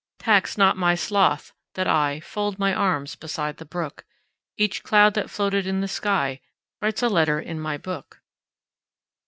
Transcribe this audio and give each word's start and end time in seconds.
Tax 0.17 0.57
not 0.57 0.77
my 0.77 0.95
sloth 0.95 1.53
that 1.75 1.85
IFold 1.85 2.57
my 2.57 2.73
arms 2.73 3.15
beside 3.15 3.57
the 3.57 3.65
brook; 3.65 4.03
Each 4.57 4.81
cloud 4.81 5.13
that 5.13 5.29
floated 5.29 5.67
in 5.67 5.81
the 5.81 5.85
skyWrites 6.81 7.03
a 7.03 7.07
letter 7.07 7.39
in 7.39 7.59
my 7.59 7.77
book. 7.77 8.19